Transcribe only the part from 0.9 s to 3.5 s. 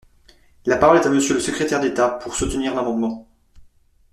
est à Monsieur le secrétaire d’État, pour soutenir l’amendement.